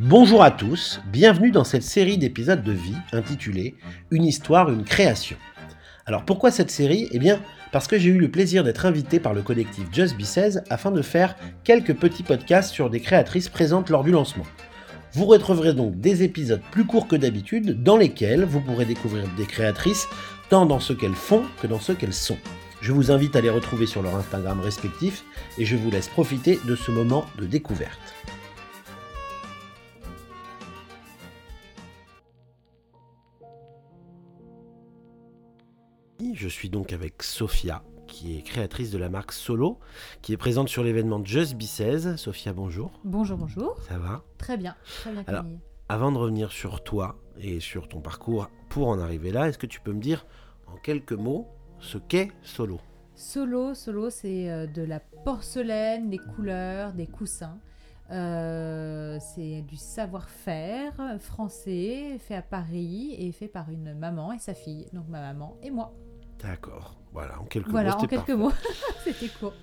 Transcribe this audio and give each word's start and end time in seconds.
Bonjour 0.00 0.44
à 0.44 0.52
tous, 0.52 1.00
bienvenue 1.10 1.50
dans 1.50 1.64
cette 1.64 1.82
série 1.82 2.18
d'épisodes 2.18 2.62
de 2.62 2.70
vie 2.70 2.94
intitulée 3.10 3.74
Une 4.12 4.24
histoire, 4.24 4.70
une 4.70 4.84
création. 4.84 5.36
Alors 6.06 6.24
pourquoi 6.24 6.52
cette 6.52 6.70
série? 6.70 7.08
Eh 7.10 7.18
bien 7.18 7.40
parce 7.72 7.88
que 7.88 7.98
j'ai 7.98 8.10
eu 8.10 8.18
le 8.18 8.30
plaisir 8.30 8.62
d'être 8.62 8.86
invité 8.86 9.18
par 9.18 9.34
le 9.34 9.42
collectif 9.42 9.86
Just 9.92 10.16
Be 10.16 10.22
16 10.22 10.62
afin 10.70 10.92
de 10.92 11.02
faire 11.02 11.34
quelques 11.64 11.94
petits 11.94 12.22
podcasts 12.22 12.72
sur 12.72 12.90
des 12.90 13.00
créatrices 13.00 13.48
présentes 13.48 13.90
lors 13.90 14.04
du 14.04 14.12
lancement. 14.12 14.46
Vous 15.14 15.24
retrouverez 15.24 15.72
donc 15.72 15.98
des 15.98 16.22
épisodes 16.22 16.62
plus 16.70 16.84
courts 16.84 17.08
que 17.08 17.16
d'habitude 17.16 17.82
dans 17.82 17.96
lesquels 17.96 18.44
vous 18.44 18.60
pourrez 18.60 18.84
découvrir 18.84 19.24
des 19.36 19.46
créatrices 19.46 20.06
tant 20.48 20.64
dans 20.64 20.78
ce 20.78 20.92
qu'elles 20.92 21.16
font 21.16 21.42
que 21.60 21.66
dans 21.66 21.80
ce 21.80 21.90
qu'elles 21.90 22.14
sont. 22.14 22.38
Je 22.80 22.92
vous 22.92 23.10
invite 23.10 23.34
à 23.34 23.40
les 23.40 23.50
retrouver 23.50 23.86
sur 23.86 24.02
leur 24.02 24.14
Instagram 24.14 24.60
respectif 24.60 25.24
et 25.58 25.64
je 25.64 25.74
vous 25.74 25.90
laisse 25.90 26.06
profiter 26.06 26.60
de 26.68 26.76
ce 26.76 26.92
moment 26.92 27.26
de 27.36 27.46
découverte. 27.46 27.98
Je 36.38 36.46
suis 36.46 36.70
donc 36.70 36.92
avec 36.92 37.24
Sophia, 37.24 37.82
qui 38.06 38.38
est 38.38 38.42
créatrice 38.42 38.92
de 38.92 38.98
la 38.98 39.08
marque 39.08 39.32
Solo, 39.32 39.80
qui 40.22 40.32
est 40.32 40.36
présente 40.36 40.68
sur 40.68 40.84
l'événement 40.84 41.20
Just 41.24 41.56
Be 41.56 41.62
16. 41.62 42.14
Sophia, 42.14 42.52
bonjour. 42.52 42.92
Bonjour, 43.02 43.36
bonjour. 43.36 43.76
Ça 43.88 43.98
va? 43.98 44.22
Très 44.38 44.56
bien, 44.56 44.76
très 45.00 45.10
bien. 45.10 45.24
Alors, 45.26 45.44
avant 45.88 46.12
de 46.12 46.16
revenir 46.18 46.52
sur 46.52 46.84
toi 46.84 47.18
et 47.40 47.58
sur 47.58 47.88
ton 47.88 48.00
parcours 48.00 48.50
pour 48.68 48.86
en 48.86 49.00
arriver 49.00 49.32
là, 49.32 49.48
est-ce 49.48 49.58
que 49.58 49.66
tu 49.66 49.80
peux 49.80 49.92
me 49.92 50.00
dire 50.00 50.26
en 50.68 50.76
quelques 50.76 51.10
mots 51.10 51.48
ce 51.80 51.98
qu'est 51.98 52.30
Solo? 52.44 52.78
Solo, 53.16 53.74
Solo, 53.74 54.08
c'est 54.08 54.48
euh, 54.48 54.68
de 54.68 54.82
la 54.82 55.00
porcelaine, 55.00 56.08
des 56.08 56.18
couleurs, 56.18 56.92
des 56.92 57.08
coussins. 57.08 57.58
Euh, 58.12 59.18
c'est 59.20 59.62
du 59.62 59.76
savoir-faire 59.76 61.16
français, 61.18 62.16
fait 62.20 62.36
à 62.36 62.42
Paris 62.42 63.16
et 63.18 63.32
fait 63.32 63.48
par 63.48 63.70
une 63.70 63.92
maman 63.98 64.32
et 64.32 64.38
sa 64.38 64.54
fille, 64.54 64.86
donc 64.92 65.08
ma 65.08 65.20
maman 65.20 65.58
et 65.64 65.72
moi. 65.72 65.92
D'accord. 66.42 66.94
Voilà, 67.12 67.40
en 67.40 67.44
quelques 67.44 67.68
voilà, 67.68 67.90
mots. 67.90 68.02
en 68.02 68.06
quelques 68.06 68.30
mots. 68.30 68.52
C'était 69.04 69.28
court. 69.28 69.54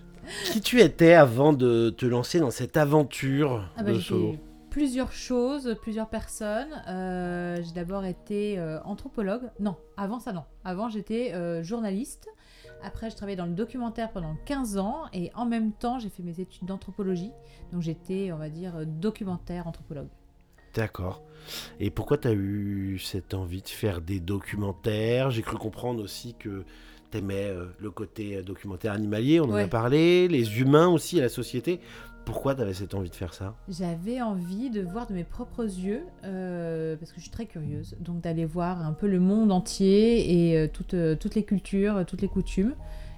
Qui 0.45 0.61
tu 0.61 0.81
étais 0.81 1.13
avant 1.13 1.53
de 1.53 1.89
te 1.91 2.05
lancer 2.05 2.39
dans 2.39 2.51
cette 2.51 2.77
aventure 2.77 3.69
ah 3.77 3.83
bah, 3.83 3.93
de 3.93 3.99
solo 3.99 4.35
Plusieurs 4.69 5.11
choses, 5.11 5.77
plusieurs 5.81 6.09
personnes. 6.09 6.83
Euh, 6.87 7.61
j'ai 7.61 7.71
d'abord 7.71 8.03
été 8.03 8.59
euh, 8.59 8.81
anthropologue. 8.83 9.49
Non, 9.59 9.77
avant 9.95 10.19
ça, 10.19 10.33
non. 10.33 10.43
Avant, 10.65 10.89
j'étais 10.89 11.33
euh, 11.33 11.63
journaliste. 11.63 12.27
Après, 12.83 13.09
je 13.09 13.15
travaillais 13.15 13.37
dans 13.37 13.45
le 13.45 13.53
documentaire 13.53 14.11
pendant 14.11 14.35
15 14.45 14.77
ans. 14.77 15.03
Et 15.13 15.31
en 15.33 15.45
même 15.45 15.71
temps, 15.71 15.99
j'ai 15.99 16.09
fait 16.09 16.23
mes 16.23 16.41
études 16.41 16.67
d'anthropologie. 16.67 17.31
Donc, 17.71 17.83
j'étais, 17.83 18.31
on 18.33 18.37
va 18.37 18.49
dire, 18.49 18.85
documentaire 18.85 19.67
anthropologue. 19.67 20.09
D'accord. 20.75 21.23
Et 21.79 21.89
pourquoi 21.89 22.17
tu 22.17 22.27
as 22.27 22.33
eu 22.33 22.99
cette 22.99 23.33
envie 23.33 23.61
de 23.61 23.69
faire 23.69 24.01
des 24.01 24.19
documentaires? 24.19 25.31
J'ai 25.31 25.41
cru 25.41 25.57
comprendre 25.57 26.03
aussi 26.03 26.35
que 26.37 26.63
tu 27.11 27.17
aimais 27.17 27.53
le 27.79 27.91
côté 27.91 28.41
documentaire 28.43 28.93
animalier, 28.93 29.39
on 29.39 29.45
en 29.45 29.55
a 29.55 29.67
parlé, 29.67 30.27
les 30.27 30.59
humains 30.59 30.87
aussi, 30.87 31.19
la 31.19 31.29
société. 31.29 31.79
Pourquoi 32.25 32.55
tu 32.55 32.61
avais 32.61 32.73
cette 32.73 32.95
envie 32.95 33.11
de 33.11 33.15
faire 33.15 33.35
ça? 33.35 33.55
J'avais 33.69 34.19
envie 34.19 34.71
de 34.71 34.81
voir 34.81 35.05
de 35.05 35.13
mes 35.13 35.23
propres 35.23 35.63
yeux, 35.63 36.01
euh, 36.23 36.95
parce 36.95 37.11
que 37.11 37.17
je 37.17 37.21
suis 37.21 37.31
très 37.31 37.45
curieuse, 37.45 37.95
donc 37.99 38.21
d'aller 38.21 38.45
voir 38.45 38.83
un 38.83 38.93
peu 38.93 39.07
le 39.07 39.19
monde 39.19 39.51
entier 39.51 40.49
et 40.49 40.57
euh, 40.57 40.67
toutes, 40.67 40.95
euh, 40.95 41.15
toutes 41.15 41.35
les 41.35 41.43
cultures, 41.43 42.03
toutes 42.07 42.23
les 42.23 42.27
coutumes. 42.27 42.73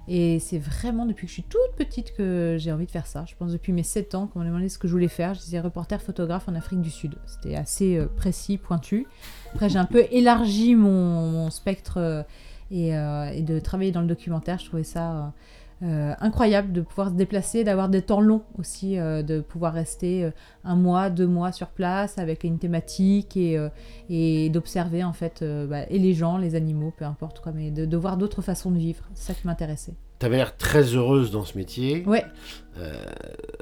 Et 0.08 0.38
c'est 0.40 0.58
vraiment 0.58 1.04
depuis 1.04 1.26
que 1.26 1.28
je 1.28 1.34
suis 1.34 1.42
toute 1.42 1.74
petite 1.76 2.14
que 2.14 2.56
j'ai 2.58 2.72
envie 2.72 2.86
de 2.86 2.90
faire 2.90 3.06
ça. 3.06 3.24
Je 3.26 3.34
pense 3.34 3.52
depuis 3.52 3.72
mes 3.72 3.82
7 3.82 4.14
ans, 4.14 4.26
quand 4.26 4.40
on 4.40 4.42
m'a 4.42 4.48
demandé 4.48 4.68
ce 4.68 4.78
que 4.78 4.88
je 4.88 4.92
voulais 4.92 5.08
faire, 5.08 5.34
je 5.34 5.40
disais 5.40 5.60
reporter 5.60 6.00
photographe 6.00 6.48
en 6.48 6.54
Afrique 6.54 6.80
du 6.80 6.90
Sud. 6.90 7.16
C'était 7.26 7.56
assez 7.56 8.00
précis, 8.16 8.56
pointu. 8.56 9.06
Après, 9.52 9.68
j'ai 9.68 9.78
un 9.78 9.84
peu 9.84 10.06
élargi 10.10 10.74
mon, 10.74 11.50
spectre 11.50 12.24
et, 12.70 12.88
et, 12.88 13.42
de 13.42 13.58
travailler 13.58 13.92
dans 13.92 14.00
le 14.00 14.06
documentaire. 14.06 14.58
Je 14.58 14.66
trouvais 14.66 14.84
ça 14.84 15.32
euh, 15.80 16.12
incroyable 16.18 16.72
de 16.72 16.80
pouvoir 16.80 17.10
se 17.10 17.14
déplacer, 17.14 17.62
d'avoir 17.62 17.88
des 17.88 18.02
temps 18.02 18.20
longs 18.20 18.42
aussi, 18.58 18.98
euh, 18.98 19.22
de 19.22 19.40
pouvoir 19.40 19.72
rester 19.72 20.24
euh, 20.24 20.30
un 20.64 20.74
mois, 20.74 21.08
deux 21.08 21.28
mois 21.28 21.52
sur 21.52 21.68
place 21.68 22.18
avec 22.18 22.42
une 22.42 22.58
thématique 22.58 23.36
et, 23.36 23.56
et 24.10 24.50
d'observer 24.50 25.04
en 25.04 25.12
fait 25.12 25.44
bah, 25.68 25.84
et 25.88 26.00
les 26.00 26.14
gens, 26.14 26.36
les 26.36 26.56
animaux, 26.56 26.92
peu 26.96 27.04
importe 27.04 27.40
quoi, 27.40 27.52
mais 27.52 27.70
de, 27.70 27.86
de 27.86 27.96
voir 27.96 28.16
d'autres 28.16 28.42
façons 28.42 28.72
de 28.72 28.78
vivre. 28.78 29.04
C'est 29.14 29.32
ça 29.32 29.38
qui 29.38 29.46
m'intéressait. 29.46 29.94
Tu 30.18 30.26
avais 30.26 30.38
l'air 30.38 30.56
très 30.56 30.82
heureuse 30.82 31.30
dans 31.30 31.44
ce 31.44 31.56
métier. 31.56 32.02
Ouais. 32.06 32.24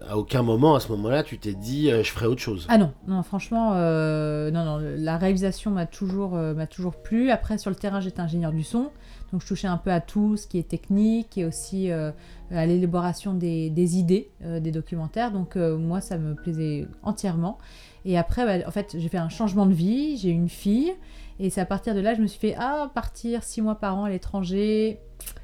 à 0.08 0.16
aucun 0.16 0.42
moment, 0.42 0.74
à 0.74 0.80
ce 0.80 0.90
moment-là, 0.92 1.22
tu 1.22 1.38
t'es 1.38 1.52
dit 1.52 1.90
je 1.90 2.10
ferai 2.10 2.26
autre 2.26 2.40
chose. 2.40 2.66
Ah 2.70 2.78
non, 2.78 2.92
non, 3.06 3.22
franchement, 3.22 3.74
non, 3.74 4.64
non, 4.64 4.78
la 4.80 5.18
réalisation 5.18 5.70
m'a 5.70 5.84
toujours, 5.84 6.30
m'a 6.30 6.66
toujours 6.66 6.96
plu. 6.96 7.30
Après, 7.30 7.58
sur 7.58 7.68
le 7.68 7.76
terrain, 7.76 8.00
j'étais 8.00 8.20
ingénieur 8.20 8.52
du 8.52 8.62
son. 8.62 8.90
Donc 9.32 9.42
je 9.42 9.46
touchais 9.46 9.66
un 9.66 9.76
peu 9.76 9.90
à 9.90 10.00
tout 10.00 10.36
ce 10.36 10.46
qui 10.46 10.58
est 10.58 10.68
technique 10.68 11.36
et 11.36 11.44
aussi 11.44 11.90
euh, 11.90 12.12
à 12.50 12.66
l'élaboration 12.66 13.34
des, 13.34 13.96
idées 13.98 14.30
euh, 14.44 14.60
des 14.60 14.70
documentaires. 14.70 15.32
Donc 15.32 15.56
euh, 15.56 15.76
moi, 15.76 16.00
ça 16.00 16.18
me 16.18 16.34
plaisait 16.34 16.86
entièrement. 17.02 17.58
Et 18.04 18.16
après, 18.16 18.44
bah, 18.46 18.64
en 18.66 18.70
fait, 18.70 18.96
j'ai 18.98 19.08
fait 19.08 19.18
un 19.18 19.28
changement 19.28 19.66
de 19.66 19.74
vie, 19.74 20.16
j'ai 20.16 20.30
une 20.30 20.48
fille. 20.48 20.92
Et 21.38 21.50
c'est 21.50 21.60
à 21.60 21.66
partir 21.66 21.94
de 21.94 22.00
là, 22.00 22.14
je 22.14 22.22
me 22.22 22.26
suis 22.26 22.38
fait, 22.38 22.54
ah, 22.58 22.90
partir 22.94 23.42
six 23.42 23.60
mois 23.60 23.74
par 23.74 23.98
an 23.98 24.04
à 24.04 24.10
l'étranger, 24.10 25.00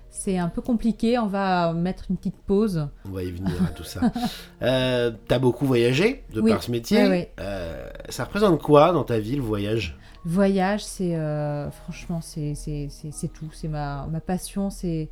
c'est 0.09 0.39
un 0.39 0.49
peu 0.49 0.63
compliqué, 0.63 1.19
on 1.19 1.27
va 1.27 1.73
mettre 1.73 2.05
une 2.09 2.17
petite 2.17 2.37
pause. 2.47 2.89
On 3.07 3.11
va 3.11 3.25
y 3.25 3.31
venir 3.31 3.53
à 3.63 3.69
tout 3.69 3.85
ça. 3.85 4.01
euh, 4.63 5.11
T'as 5.27 5.39
beaucoup 5.39 5.67
voyagé 5.67 6.25
de 6.33 6.41
par 6.41 6.63
ce 6.63 6.71
métier. 6.71 7.29
ça 8.09 8.25
représente 8.25 8.63
quoi 8.63 8.93
dans 8.93 9.05
ta 9.05 9.19
vie 9.19 9.37
le 9.37 9.43
voyage? 9.43 9.99
Voyage, 10.25 10.85
c'est 10.85 11.17
euh, 11.17 11.69
franchement, 11.71 12.21
c'est 12.21 12.55
tout. 13.33 13.51
C'est 13.53 13.69
ma, 13.69 14.07
ma 14.11 14.21
passion. 14.21 14.71
C'est 14.71 15.09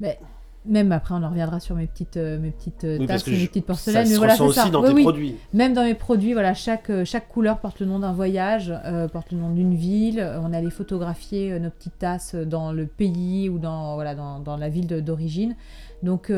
mais, 0.00 0.18
même 0.64 0.92
après, 0.92 1.14
on 1.14 1.22
en 1.22 1.28
reviendra 1.28 1.60
sur 1.60 1.74
mes 1.74 1.86
petites, 1.86 2.16
euh, 2.16 2.38
mes 2.38 2.50
petites 2.50 2.84
euh, 2.84 3.06
tasses, 3.06 3.26
mes 3.26 3.46
petites 3.46 3.66
porcelaines. 3.66 4.06
Ça 4.06 4.10
mais 4.12 4.16
voilà, 4.16 4.40
aussi 4.40 4.58
ça. 4.58 4.70
dans 4.70 4.82
tes 4.82 5.02
produits. 5.02 5.36
Même 5.52 5.74
dans 5.74 5.84
mes 5.84 5.94
produits, 5.94 6.32
voilà, 6.32 6.54
chaque, 6.54 6.90
chaque 7.04 7.28
couleur 7.28 7.58
porte 7.58 7.80
le 7.80 7.86
nom 7.86 7.98
d'un 7.98 8.12
voyage, 8.12 8.72
porte 9.12 9.32
le 9.32 9.38
nom 9.38 9.50
d'une 9.50 9.74
ville. 9.74 10.26
On 10.42 10.54
allait 10.54 10.70
photographier 10.70 11.58
nos 11.60 11.70
petites 11.70 11.98
tasses 11.98 12.34
dans 12.34 12.72
le 12.72 12.86
pays 12.86 13.50
ou 13.50 13.58
dans, 13.58 13.94
voilà, 13.94 14.14
dans, 14.14 14.38
dans 14.38 14.56
la 14.56 14.70
ville 14.70 14.86
d'origine. 14.86 15.54
Donc, 16.02 16.30
dans 16.30 16.36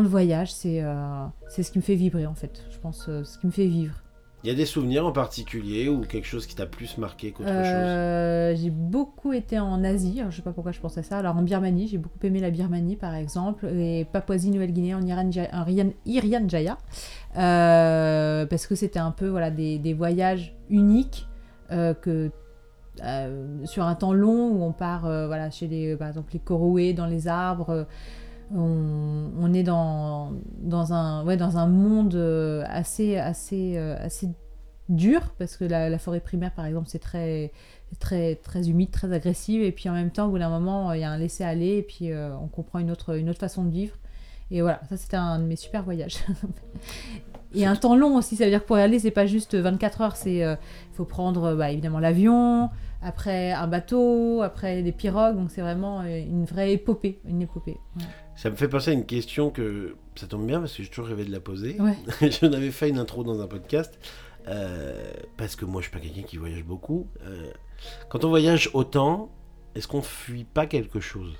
le 0.00 0.08
voyage, 0.08 0.52
c'est 0.52 0.84
c'est 1.48 1.62
ce 1.62 1.72
qui 1.72 1.78
me 1.78 1.82
fait 1.82 1.96
vibrer 1.96 2.26
en 2.26 2.34
fait. 2.34 2.62
Je 2.70 2.78
pense, 2.78 3.06
ce 3.06 3.38
qui 3.38 3.46
me 3.46 3.52
fait 3.52 3.66
vivre. 3.66 4.03
Il 4.44 4.48
y 4.48 4.50
a 4.50 4.54
des 4.54 4.66
souvenirs 4.66 5.06
en 5.06 5.12
particulier 5.12 5.88
ou 5.88 6.02
quelque 6.02 6.26
chose 6.26 6.46
qui 6.46 6.54
t'a 6.54 6.66
plus 6.66 6.98
marqué 6.98 7.32
qu'autre 7.32 7.48
euh, 7.48 8.50
chose 8.50 8.60
J'ai 8.62 8.68
beaucoup 8.68 9.32
été 9.32 9.58
en 9.58 9.82
Asie, 9.82 10.20
je 10.28 10.36
sais 10.36 10.42
pas 10.42 10.52
pourquoi 10.52 10.70
je 10.70 10.80
pense 10.80 10.98
à 10.98 11.02
ça. 11.02 11.16
Alors 11.16 11.34
en 11.38 11.40
Birmanie, 11.40 11.88
j'ai 11.88 11.96
beaucoup 11.96 12.18
aimé 12.24 12.40
la 12.40 12.50
Birmanie 12.50 12.96
par 12.96 13.14
exemple, 13.14 13.66
et 13.66 14.06
Papouasie-Nouvelle-Guinée 14.12 14.94
en 14.94 15.00
Irian 15.00 16.46
Jaya, 16.46 16.76
euh, 17.38 18.44
parce 18.44 18.66
que 18.66 18.74
c'était 18.74 18.98
un 18.98 19.12
peu 19.12 19.28
voilà, 19.28 19.50
des, 19.50 19.78
des 19.78 19.94
voyages 19.94 20.54
uniques 20.68 21.26
euh, 21.72 21.94
que 21.94 22.30
sur 23.64 23.84
un 23.84 23.94
temps 23.94 24.12
long 24.12 24.50
où 24.50 24.62
on 24.62 24.72
part 24.72 25.08
voilà, 25.26 25.50
chez 25.50 25.68
les, 25.68 25.96
par 25.96 26.08
exemple 26.08 26.34
les 26.34 26.92
dans 26.92 27.06
les 27.06 27.28
arbres. 27.28 27.86
On, 28.56 29.52
est 29.52 29.64
dans, 29.64 30.32
dans, 30.58 30.92
un, 30.92 31.24
ouais, 31.24 31.36
dans 31.36 31.58
un 31.58 31.66
monde 31.66 32.14
assez, 32.68 33.16
assez, 33.16 33.76
assez 33.76 34.28
dur 34.88 35.20
parce 35.38 35.56
que 35.56 35.64
la, 35.64 35.98
forêt 35.98 36.20
primaire 36.20 36.52
par 36.52 36.66
exemple 36.66 36.88
c'est 36.88 36.98
très 36.98 37.52
très 38.00 38.36
très 38.36 38.68
humide 38.68 38.90
très 38.90 39.12
agressive 39.12 39.62
et 39.62 39.72
puis 39.72 39.88
en 39.88 39.92
même 39.92 40.10
temps 40.10 40.26
au 40.26 40.30
bout 40.30 40.38
d'un 40.38 40.50
moment 40.50 40.92
il 40.92 41.00
y 41.00 41.04
a 41.04 41.10
un 41.10 41.16
laisser 41.16 41.44
aller 41.44 41.78
et 41.78 41.82
puis 41.82 42.10
euh, 42.10 42.36
on 42.36 42.48
comprend 42.48 42.80
une 42.80 42.90
autre 42.90 43.16
une 43.16 43.30
autre 43.30 43.40
façon 43.40 43.64
de 43.64 43.70
vivre. 43.70 43.96
Et 44.50 44.60
voilà 44.60 44.80
ça 44.88 44.96
c'était 44.96 45.16
un 45.16 45.38
de 45.38 45.44
mes 45.44 45.56
super 45.56 45.82
voyages. 45.82 46.18
Et 47.56 47.64
un 47.64 47.76
temps 47.76 47.94
long 47.94 48.16
aussi 48.16 48.34
ça 48.34 48.44
veut 48.44 48.50
dire 48.50 48.60
que 48.60 48.66
pour 48.66 48.78
y 48.78 48.82
aller 48.82 48.98
c'est 48.98 49.12
pas 49.12 49.26
juste 49.26 49.54
24 49.54 50.00
heures 50.00 50.16
c'est 50.16 50.42
euh, 50.42 50.56
faut 50.92 51.04
prendre 51.04 51.54
bah, 51.54 51.70
évidemment 51.70 52.00
l'avion 52.00 52.68
après 53.04 53.52
un 53.52 53.66
bateau 53.66 54.42
après 54.42 54.82
des 54.82 54.92
pirogues 54.92 55.36
donc 55.36 55.50
c'est 55.50 55.60
vraiment 55.60 56.00
euh, 56.00 56.18
une 56.18 56.44
vraie 56.44 56.72
épopée 56.72 57.20
une 57.24 57.42
épopée 57.42 57.76
ça 58.34 58.50
me 58.50 58.56
fait 58.56 58.68
penser 58.68 58.90
à 58.90 58.94
une 58.94 59.06
question 59.06 59.50
que 59.50 59.94
ça 60.16 60.26
tombe 60.26 60.46
bien 60.46 60.60
parce 60.60 60.76
que 60.76 60.82
j'ai 60.82 60.88
toujours 60.88 61.06
rêvé 61.06 61.24
de 61.24 61.32
la 61.32 61.40
poser 61.40 61.76
j'en 62.20 62.52
avais 62.52 62.70
fait 62.70 62.88
une 62.88 62.98
intro 62.98 63.22
dans 63.22 63.40
un 63.40 63.46
podcast 63.46 63.98
euh, 64.48 65.12
parce 65.36 65.56
que 65.56 65.64
moi, 65.64 65.80
je 65.80 65.88
suis 65.88 65.96
pas 65.96 66.02
quelqu'un 66.02 66.22
qui 66.22 66.36
voyage 66.36 66.64
beaucoup. 66.64 67.06
Euh, 67.22 67.50
quand 68.08 68.24
on 68.24 68.28
voyage 68.28 68.70
autant, 68.74 69.30
est-ce 69.74 69.88
qu'on 69.88 70.02
fuit 70.02 70.44
pas 70.44 70.66
quelque 70.66 71.00
chose? 71.00 71.34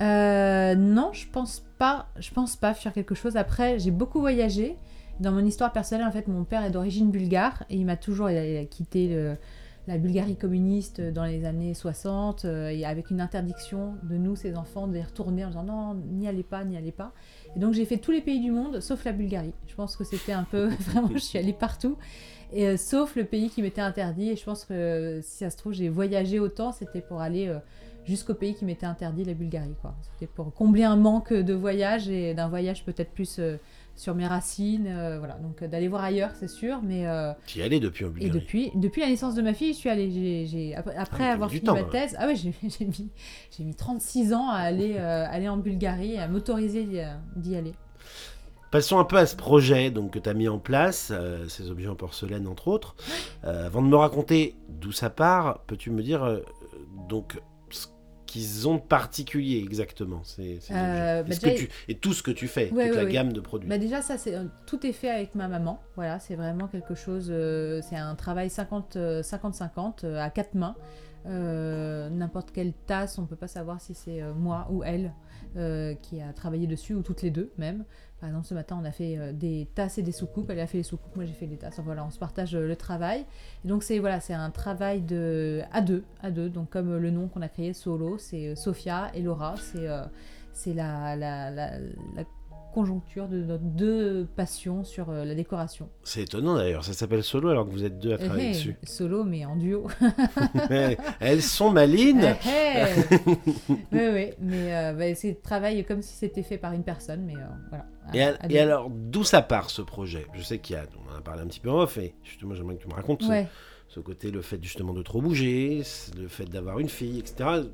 Euh, 0.00 0.74
Non, 0.74 1.10
je 1.12 1.26
pense 1.28 1.62
pas. 1.78 2.08
Je 2.18 2.30
pense 2.30 2.56
pas 2.56 2.74
fuir 2.74 2.92
quelque 2.92 3.14
chose. 3.14 3.36
Après, 3.36 3.78
j'ai 3.78 3.90
beaucoup 3.90 4.20
voyagé. 4.20 4.76
Dans 5.20 5.32
mon 5.32 5.44
histoire 5.44 5.72
personnelle, 5.72 6.06
en 6.06 6.12
fait, 6.12 6.26
mon 6.26 6.44
père 6.44 6.64
est 6.64 6.70
d'origine 6.70 7.10
bulgare 7.10 7.64
et 7.68 7.76
il 7.76 7.84
m'a 7.84 7.96
toujours 7.96 8.30
il 8.30 8.56
a, 8.56 8.64
quitté 8.64 9.14
la 9.88 9.98
Bulgarie 9.98 10.36
communiste 10.36 11.00
dans 11.00 11.24
les 11.24 11.44
années 11.44 11.74
60, 11.74 12.44
et 12.44 12.84
avec 12.84 13.10
une 13.10 13.20
interdiction 13.20 13.94
de 14.04 14.16
nous, 14.16 14.36
ces 14.36 14.56
enfants, 14.56 14.86
de 14.86 14.94
les 14.94 15.02
retourner 15.02 15.44
en 15.44 15.48
disant 15.48 15.64
non, 15.64 15.94
n'y 15.94 16.28
allez 16.28 16.44
pas, 16.44 16.64
n'y 16.64 16.76
allez 16.76 16.92
pas. 16.92 17.12
Et 17.56 17.58
donc 17.58 17.74
j'ai 17.74 17.84
fait 17.84 17.98
tous 17.98 18.12
les 18.12 18.20
pays 18.20 18.40
du 18.40 18.52
monde, 18.52 18.80
sauf 18.80 19.04
la 19.04 19.12
Bulgarie. 19.12 19.54
Je 19.66 19.74
pense 19.74 19.96
que 19.96 20.04
c'était 20.04 20.32
un 20.32 20.44
peu, 20.44 20.66
vraiment, 20.80 21.10
je 21.12 21.18
suis 21.18 21.38
allée 21.38 21.52
partout. 21.52 21.96
Et, 22.52 22.76
sauf 22.76 23.16
le 23.16 23.24
pays 23.24 23.50
qui 23.50 23.62
m'était 23.62 23.80
interdit. 23.80 24.30
Et 24.30 24.36
je 24.36 24.44
pense 24.44 24.64
que 24.64 25.20
si 25.22 25.38
ça 25.38 25.50
se 25.50 25.56
trouve, 25.56 25.72
j'ai 25.72 25.88
voyagé 25.88 26.38
autant, 26.38 26.70
c'était 26.72 27.00
pour 27.00 27.20
aller 27.20 27.52
jusqu'au 28.04 28.34
pays 28.34 28.54
qui 28.54 28.64
m'était 28.64 28.86
interdit, 28.86 29.24
la 29.24 29.34
Bulgarie. 29.34 29.74
C'était 30.12 30.30
pour 30.32 30.52
combler 30.52 30.84
un 30.84 30.96
manque 30.96 31.32
de 31.32 31.54
voyage 31.54 32.08
et 32.08 32.34
d'un 32.34 32.48
voyage 32.48 32.84
peut-être 32.84 33.10
plus 33.10 33.40
sur 33.94 34.14
mes 34.14 34.26
racines, 34.26 34.86
euh, 34.86 35.18
voilà. 35.18 35.34
Donc 35.34 35.62
euh, 35.62 35.68
d'aller 35.68 35.88
voir 35.88 36.02
ailleurs, 36.02 36.30
c'est 36.38 36.48
sûr, 36.48 36.80
mais. 36.82 37.06
Euh, 37.06 37.32
tu 37.46 37.58
y 37.58 37.62
allais 37.62 37.80
depuis 37.80 38.04
en 38.04 38.12
Et 38.18 38.30
depuis, 38.30 38.70
depuis 38.74 39.00
la 39.02 39.08
naissance 39.08 39.34
de 39.34 39.42
ma 39.42 39.54
fille, 39.54 39.72
je 39.72 39.78
suis 39.78 39.88
allée. 39.88 40.46
J'ai, 40.46 40.74
après 40.74 41.28
ah 41.28 41.32
avoir 41.32 41.50
fini 41.50 41.68
ma 41.68 41.84
thèse, 41.84 42.16
ah 42.18 42.26
ouais, 42.26 42.36
j'ai, 42.36 42.52
mis, 42.62 43.10
j'ai 43.56 43.64
mis 43.64 43.74
36 43.74 44.32
ans 44.32 44.48
à 44.48 44.56
aller, 44.56 44.98
aller 44.98 45.48
en 45.48 45.56
Bulgarie, 45.56 46.18
à 46.18 46.28
m'autoriser 46.28 46.86
d'y, 47.36 47.56
aller. 47.56 47.72
Passons 48.70 48.98
un 48.98 49.04
peu 49.04 49.18
à 49.18 49.26
ce 49.26 49.36
projet 49.36 49.90
donc, 49.90 50.12
que 50.12 50.18
tu 50.18 50.28
as 50.30 50.34
mis 50.34 50.48
en 50.48 50.58
place, 50.58 51.12
ces 51.48 51.70
objets 51.70 51.88
en 51.88 51.94
porcelaine 51.94 52.48
entre 52.48 52.68
autres. 52.68 52.96
avant 53.42 53.82
de 53.82 53.88
me 53.88 53.96
raconter 53.96 54.56
d'où 54.68 54.92
ça 54.92 55.10
part, 55.10 55.60
peux-tu 55.66 55.90
me 55.90 56.02
dire 56.02 56.40
donc 57.08 57.38
qu'ils 58.32 58.66
ont 58.66 58.76
de 58.76 58.80
particulier 58.80 59.58
exactement 59.58 60.22
ces, 60.24 60.58
euh, 60.70 61.22
bah 61.22 61.34
que 61.34 61.56
tu, 61.58 61.68
Et 61.88 61.96
tout 61.96 62.14
ce 62.14 62.22
que 62.22 62.30
tu 62.30 62.48
fais, 62.48 62.68
toute 62.68 62.78
la 62.78 63.04
gamme 63.04 63.32
de 63.34 63.40
produits. 63.40 63.68
Bah 63.68 63.76
déjà, 63.76 64.00
ça, 64.00 64.16
c'est, 64.16 64.34
euh, 64.34 64.44
tout 64.64 64.86
est 64.86 64.92
fait 64.92 65.10
avec 65.10 65.34
ma 65.34 65.48
maman. 65.48 65.82
Voilà, 65.96 66.18
c'est 66.18 66.34
vraiment 66.34 66.66
quelque 66.66 66.94
chose. 66.94 67.26
Euh, 67.28 67.82
c'est 67.86 67.96
un 67.96 68.14
travail 68.14 68.48
50-50 68.48 70.06
à 70.16 70.30
quatre 70.30 70.54
mains. 70.54 70.74
N'importe 71.24 72.52
quelle 72.52 72.72
tasse, 72.72 73.18
on 73.18 73.26
peut 73.26 73.36
pas 73.36 73.48
savoir 73.48 73.80
si 73.80 73.94
c'est 73.94 74.22
moi 74.34 74.68
ou 74.70 74.82
elle 74.84 75.12
qui 76.02 76.20
a 76.20 76.32
travaillé 76.32 76.66
dessus, 76.66 76.94
ou 76.94 77.02
toutes 77.02 77.22
les 77.22 77.30
deux 77.30 77.52
même. 77.58 77.84
Par 78.22 78.28
exemple, 78.28 78.46
ce 78.46 78.54
matin, 78.54 78.78
on 78.80 78.84
a 78.84 78.92
fait 78.92 79.18
euh, 79.18 79.32
des 79.32 79.68
tasses 79.74 79.98
et 79.98 80.02
des 80.02 80.12
soucoupes. 80.12 80.48
Elle 80.48 80.60
a 80.60 80.68
fait 80.68 80.78
les 80.78 80.84
soucoupes, 80.84 81.16
moi 81.16 81.24
j'ai 81.24 81.32
fait 81.32 81.46
les 81.46 81.56
tasses. 81.56 81.80
voilà, 81.80 82.04
on 82.04 82.10
se 82.10 82.20
partage 82.20 82.54
euh, 82.54 82.68
le 82.68 82.76
travail. 82.76 83.26
donc 83.64 83.82
c'est 83.82 83.98
voilà, 83.98 84.20
c'est 84.20 84.32
un 84.32 84.52
travail 84.52 85.00
de 85.00 85.62
à 85.72 85.80
deux, 85.80 86.04
à 86.22 86.30
deux. 86.30 86.48
Donc 86.48 86.70
comme 86.70 86.96
le 86.96 87.10
nom 87.10 87.26
qu'on 87.26 87.42
a 87.42 87.48
créé, 87.48 87.72
Solo, 87.72 88.18
c'est 88.18 88.50
euh, 88.50 88.54
Sophia 88.54 89.10
et 89.12 89.22
Laura. 89.22 89.56
C'est 89.56 89.88
c'est 90.52 90.72
la, 90.72 91.16
la 91.16 91.72
conjoncture 92.72 93.28
de 93.28 93.42
nos 93.42 93.58
deux 93.58 94.26
passions 94.36 94.82
sur 94.82 95.10
euh, 95.10 95.24
la 95.24 95.34
décoration. 95.34 95.88
C'est 96.02 96.22
étonnant 96.22 96.56
d'ailleurs, 96.56 96.84
ça 96.84 96.92
s'appelle 96.92 97.22
solo 97.22 97.50
alors 97.50 97.66
que 97.66 97.72
vous 97.72 97.84
êtes 97.84 97.98
deux 97.98 98.14
à 98.14 98.18
travailler 98.18 98.48
eh, 98.48 98.52
dessus. 98.52 98.76
Solo 98.84 99.24
mais 99.24 99.44
en 99.44 99.56
duo. 99.56 99.86
elles 101.20 101.42
sont 101.42 101.70
malines. 101.70 102.36
Eh, 102.46 102.84
oui, 103.68 103.76
oui, 103.92 104.30
mais 104.40 104.74
euh, 104.74 104.92
bah, 104.94 105.14
c'est 105.14 105.40
travail 105.42 105.84
comme 105.84 106.02
si 106.02 106.14
c'était 106.14 106.42
fait 106.42 106.58
par 106.58 106.72
une 106.72 106.84
personne, 106.84 107.24
mais 107.24 107.36
euh, 107.36 107.46
voilà. 107.68 108.36
et, 108.48 108.58
alors, 108.58 108.90
d'où 108.90 109.24
ça 109.24 109.42
part 109.42 109.70
ce 109.70 109.82
projet? 109.82 110.26
Je 110.34 110.42
sais 110.42 110.58
qu'il 110.58 110.76
y 110.76 110.78
a, 110.78 110.84
on 111.06 111.14
en 111.14 111.18
a 111.18 111.20
parlé 111.20 111.42
un 111.42 111.46
petit 111.46 111.60
peu 111.60 111.70
en 111.70 111.80
off, 111.80 111.98
et 111.98 112.14
justement 112.24 112.54
j'aimerais 112.54 112.76
que 112.76 112.82
tu 112.82 112.88
me 112.88 112.94
racontes 112.94 113.22
ce, 113.88 114.00
côté, 114.00 114.30
le 114.30 114.40
fait 114.40 114.62
justement 114.62 114.94
de 114.94 115.02
trop 115.02 115.20
bouger, 115.20 115.82
le 116.18 116.28
fait 116.28 116.46
d'avoir 116.46 116.78
une 116.78 116.88
fille, 116.88 117.18
etc. 117.18 117.64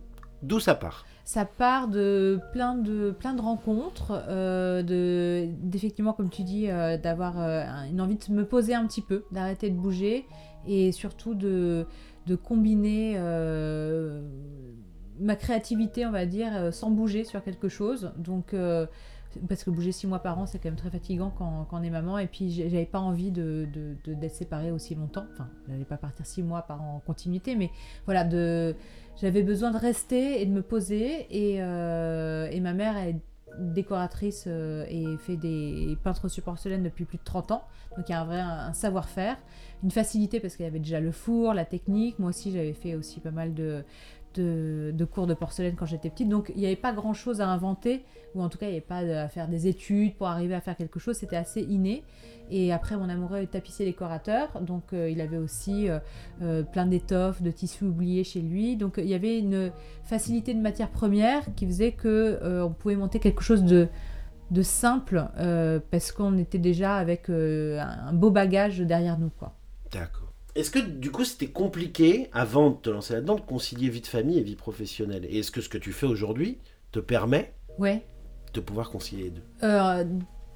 D'où 0.43 0.61
ça 0.61 0.75
part 0.75 1.05
ça 1.29 1.45
part 1.45 1.89
de 1.89 2.41
plein 2.55 2.75
de, 2.75 3.11
plein 3.11 3.35
de 3.35 3.43
rencontres, 3.43 4.25
euh, 4.29 4.83
de, 4.83 5.47
d'effectivement, 5.61 6.15
comme 6.15 6.31
tu 6.31 6.43
dis, 6.43 6.71
euh, 6.71 6.97
d'avoir 6.97 7.39
euh, 7.39 7.65
une 7.91 8.01
envie 8.01 8.17
de 8.17 8.33
me 8.33 8.47
poser 8.47 8.75
un 8.75 8.87
petit 8.87 9.03
peu, 9.03 9.27
d'arrêter 9.31 9.69
de 9.69 9.77
bouger 9.77 10.25
et 10.67 10.91
surtout 10.91 11.35
de, 11.35 11.85
de 12.27 12.35
combiner 12.35 13.19
ma 15.21 15.37
créativité, 15.37 16.07
on 16.07 16.13
va 16.13 16.25
dire, 16.25 16.73
sans 16.73 16.91
bouger 16.91 17.25
sur 17.25 17.45
quelque 17.45 17.69
chose. 17.69 18.11
Donc, 18.17 18.55
parce 19.49 19.65
que 19.65 19.71
bouger 19.71 19.93
six 19.93 20.07
mois 20.07 20.21
par 20.21 20.39
an, 20.39 20.47
c'est 20.47 20.59
quand 20.59 20.71
même 20.71 20.77
très 20.77 20.91
fatigant 20.91 21.31
quand, 21.37 21.69
on 21.71 21.83
est 21.83 21.91
maman. 21.91 22.19
Et 22.19 22.27
puis, 22.27 22.51
j'avais 22.51 22.87
pas 22.87 23.01
envie 23.01 23.31
de, 23.31 23.69
de, 23.75 24.15
d'être 24.15 24.35
séparée 24.35 24.71
aussi 24.71 24.95
longtemps. 24.95 25.27
Enfin, 25.35 25.49
j'allais 25.69 25.85
pas 25.85 25.99
partir 25.99 26.25
six 26.25 26.43
mois 26.43 26.63
par 26.63 26.81
an 26.81 26.97
en 26.97 27.01
continuité, 27.01 27.55
mais 27.55 27.71
voilà, 28.07 28.25
de 28.25 28.75
j'avais 29.21 29.43
besoin 29.43 29.71
de 29.71 29.79
rester 29.79 30.41
et 30.41 30.47
de 30.47 30.53
me 30.53 30.63
poser. 30.63 31.27
Et, 31.31 31.63
euh, 31.63 32.61
ma 32.61 32.73
mère, 32.73 32.97
est 32.97 33.17
décoratrice 33.59 34.45
euh, 34.47 34.85
et 34.89 35.17
fait 35.19 35.37
des 35.37 35.97
peintres 36.05 36.29
sur 36.29 36.45
porcelaine 36.45 36.83
depuis 36.83 37.05
plus 37.05 37.19
de 37.19 37.25
30 37.25 37.51
ans. 37.53 37.65
Donc 37.97 38.09
il 38.09 38.13
y 38.13 38.15
a 38.15 38.21
un 38.21 38.25
vrai 38.25 38.43
savoir-faire, 38.75 39.37
une 39.83 39.91
facilité 39.91 40.39
parce 40.39 40.55
qu'il 40.55 40.65
y 40.65 40.69
avait 40.69 40.79
déjà 40.79 41.01
le 41.01 41.11
four, 41.11 41.55
la 41.55 41.65
technique. 41.65 42.19
Moi 42.19 42.31
aussi, 42.31 42.53
j'avais 42.53 42.75
fait 42.75 42.95
aussi 42.95 43.21
pas 43.21 43.31
mal 43.31 43.55
de, 43.55 43.83
de, 44.35 45.05
cours 45.05 45.27
de 45.27 45.35
porcelaine 45.35 45.75
quand 45.77 45.87
j'étais 45.87 46.11
petite. 46.11 46.29
Donc 46.29 46.53
il 46.55 46.61
n'y 46.61 46.67
avait 46.67 46.77
pas 46.77 46.93
grand 46.93 47.15
chose 47.15 47.41
à 47.41 47.49
inventer, 47.49 48.05
ou 48.35 48.43
en 48.43 48.49
tout 48.49 48.59
cas 48.59 48.67
il 48.67 48.71
n'y 48.71 48.77
avait 48.77 48.87
pas 48.87 48.99
à 48.99 49.29
faire 49.29 49.49
des 49.49 49.67
études 49.67 50.15
pour 50.15 50.29
arriver 50.29 50.55
à 50.55 50.61
faire 50.61 50.77
quelque 50.77 50.99
chose, 50.99 51.17
c'était 51.17 51.37
assez 51.37 51.63
inné. 51.63 52.05
Et 52.51 52.73
après 52.73 52.97
mon 52.97 53.09
amoureux 53.09 53.39
est 53.39 53.51
tapissier 53.51 53.85
décorateur, 53.85 54.61
donc 54.61 54.93
euh, 54.93 55.11
il 55.11 55.21
avait 55.21 55.37
aussi 55.37 55.89
euh, 55.89 55.99
euh, 56.43 56.63
plein 56.63 56.87
d'étoffes, 56.87 57.43
de 57.43 57.51
tissus 57.51 57.85
oubliés 57.85 58.25
chez 58.25 58.41
lui. 58.41 58.77
Donc 58.77 58.95
il 58.99 59.09
y 59.09 59.15
avait 59.15 59.39
une 59.39 59.71
facilité 60.05 60.55
de 60.55 60.61
matière 60.61 60.91
première 60.91 61.43
qui 61.55 61.67
faisait 61.67 61.93
que 61.93 62.39
on 62.63 62.71
pouvait 62.71 62.97
monter 62.97 63.19
quelque 63.19 63.43
chose 63.43 63.65
de, 63.65 63.89
de 64.51 64.63
simple 64.63 65.27
parce 65.91 66.13
qu'on 66.13 66.39
était 66.39 66.59
déjà 66.59 66.97
avec 66.97 67.29
un 67.29 68.13
beau 68.13 68.31
bagage 68.31 68.81
derrière 68.81 69.19
nous. 69.19 69.31
quoi. 69.31 69.55
D'accord. 69.93 70.28
Est-ce 70.59 70.73
que 70.73 70.81
du 70.81 71.13
coup 71.13 71.25
c'était 71.25 71.47
compliqué 71.47 72.29
avant 72.33 72.71
de 72.71 72.75
te 72.79 72.91
lancer 72.91 73.15
là-dedans 73.15 73.37
de 73.37 73.43
concilier 73.43 73.89
vie 73.91 74.01
de 74.01 74.09
famille 74.09 74.39
et 74.39 74.43
vie 74.43 74.57
professionnelle? 74.57 75.25
Et 75.31 75.39
est-ce 75.39 75.53
que 75.53 75.61
ce 75.61 75.69
que 75.69 75.79
tu 75.79 75.93
fais 75.93 76.07
aujourd'hui 76.07 76.59
te 76.91 76.99
permet 76.99 77.55
ouais. 77.79 78.05
de 78.55 78.59
pouvoir 78.59 78.91
concilier 78.91 79.23
les 79.23 79.31
deux? 79.31 79.43
Euh, 79.63 80.05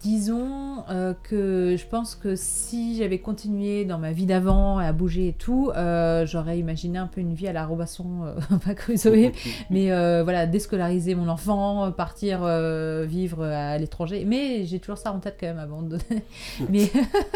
Disons 0.02 0.82
euh, 0.90 1.14
que 1.22 1.76
je 1.78 1.86
pense 1.86 2.16
que 2.16 2.34
si 2.34 2.96
j'avais 2.96 3.20
continué 3.20 3.84
dans 3.84 3.98
ma 3.98 4.10
vie 4.10 4.26
d'avant 4.26 4.78
à 4.78 4.90
bouger 4.90 5.28
et 5.28 5.32
tout, 5.32 5.70
euh, 5.76 6.26
j'aurais 6.26 6.58
imaginé 6.58 6.98
un 6.98 7.06
peu 7.06 7.20
une 7.20 7.34
vie 7.34 7.46
à 7.46 7.52
la 7.52 7.64
Robasson, 7.64 8.24
euh, 8.24 8.56
pas 8.64 8.74
Crusoe, 8.74 9.30
mais 9.70 9.90
voilà, 10.24 10.46
déscolariser 10.46 11.14
mon 11.14 11.28
enfant, 11.28 11.92
partir 11.92 12.40
vivre 13.06 13.44
à 13.44 13.78
l'étranger. 13.78 14.24
Mais 14.26 14.64
j'ai 14.64 14.80
toujours 14.80 14.98
ça 14.98 15.12
en 15.12 15.20
tête 15.20 15.36
quand 15.38 15.46
même 15.46 15.60
avant 15.60 15.82
de. 15.82 15.98
mais 16.68 16.90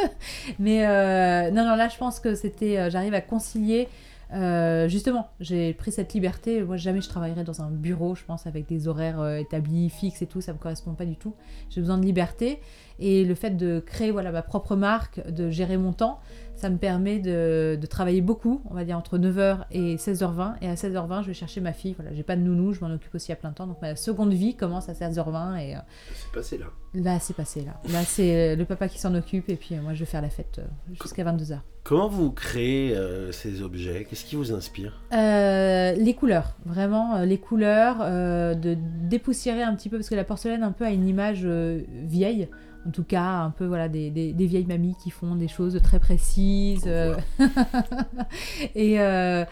mais 0.59 1.51
non, 1.53 1.65
non, 1.65 1.77
là 1.77 1.89
je 1.89 1.97
pense 1.99 2.19
que 2.19 2.35
c'était, 2.35 2.91
j'arrive 2.91 3.15
à 3.15 3.21
concilier 3.21 3.87
euh, 4.33 4.89
justement, 4.89 5.29
j'ai 5.41 5.73
pris 5.75 5.93
cette 5.93 6.13
liberté. 6.13 6.63
Moi, 6.63 6.77
jamais 6.77 7.01
je 7.01 7.09
travaillerai 7.09 7.45
dans 7.45 7.63
un 7.63 7.71
bureau, 7.71 8.15
je 8.15 8.25
pense, 8.25 8.47
avec 8.47 8.67
des 8.67 8.89
horaires 8.89 9.21
euh, 9.21 9.37
établis, 9.37 9.89
fixes 9.91 10.23
et 10.23 10.27
tout. 10.27 10.41
Ça 10.41 10.53
me 10.53 10.59
correspond 10.59 10.95
pas 10.95 11.05
du 11.05 11.17
tout. 11.17 11.35
J'ai 11.71 11.81
besoin 11.81 11.99
de 11.99 12.05
liberté. 12.05 12.61
Et 12.99 13.25
le 13.25 13.35
fait 13.35 13.51
de 13.51 13.81
créer 13.81 14.11
voilà, 14.11 14.33
ma 14.33 14.43
propre 14.43 14.75
marque, 14.75 15.27
de 15.31 15.51
gérer 15.51 15.77
mon 15.77 15.93
temps, 15.93 16.19
ça 16.57 16.71
me 16.71 16.79
permet 16.79 17.19
de, 17.19 17.79
travailler 17.89 18.21
beaucoup, 18.21 18.63
on 18.71 18.75
va 18.75 18.85
dire 18.85 18.97
entre 18.97 19.19
9h 19.19 19.67
et 19.71 19.97
16h20. 19.97 20.55
Et 20.63 20.69
à 20.69 20.75
16h20, 20.75 21.23
je 21.23 21.29
vais 21.29 21.35
chercher 21.35 21.61
ma 21.61 21.73
fille. 21.73 21.95
Voilà, 21.97 22.15
j'ai 22.15 22.23
pas 22.23 22.37
de 22.37 22.41
nounou, 22.41 22.73
je 22.73 22.81
m'en 22.81 22.93
occupe 22.93 23.15
aussi 23.15 23.31
à 23.31 23.37
plein 23.37 23.53
temps. 23.53 23.67
Donc 23.67 23.81
ma 23.83 23.95
seconde 23.95 24.33
vie 24.33 24.57
commence 24.57 24.89
à 24.89 24.93
16h20. 24.93 25.59
Et, 25.59 25.77
euh, 25.77 25.79
c'est 26.15 26.33
passé 26.33 26.59
là. 26.59 26.67
Là, 26.95 27.21
c'est 27.21 27.37
passé 27.37 27.63
là. 27.63 27.81
Là, 27.93 28.05
c'est 28.05 28.57
le 28.57 28.65
papa 28.65 28.89
qui 28.89 28.99
s'en 28.99 29.15
occupe. 29.15 29.49
Et 29.49 29.57
puis 29.57 29.77
moi, 29.77 29.95
je 29.95 30.01
vais 30.01 30.07
faire 30.07 30.23
la 30.23 30.31
fête 30.31 30.61
jusqu'à 31.01 31.25
22h. 31.25 31.59
Comment 31.85 32.09
vous 32.09 32.33
créez 32.33 32.99
ces 33.31 33.63
objets? 33.63 34.07
Qu'est-ce 34.09 34.25
qui 34.25 34.35
vous 34.35 34.53
inspire? 34.53 35.01
Les 35.13 36.15
couleurs, 36.19 36.57
vraiment 36.65 37.21
les 37.21 37.39
couleurs, 37.39 37.99
de 37.99 38.77
dépoussiérer 39.03 39.63
un 39.63 39.75
petit 39.77 39.89
peu 39.89 39.99
parce 39.99 40.09
que 40.09 40.17
la 40.17 40.25
porcelaine 40.25 40.65
un 40.65 40.73
peu 40.73 40.85
a 40.85 40.91
une 40.91 41.07
image 41.07 41.47
vieille 41.47 42.49
en 42.87 42.91
tout 42.91 43.05
cas 43.05 43.25
un 43.25 43.51
peu 43.51 43.67
voilà 43.67 43.89
des, 43.89 44.11
vieilles 44.11 44.67
mamies 44.67 44.97
qui 45.03 45.11
font 45.11 45.35
des 45.35 45.49
choses 45.49 45.81
très 45.83 45.99
précises 45.99 46.85
euh, 46.87 47.17
et, 48.75 49.01
euh, 49.01 49.45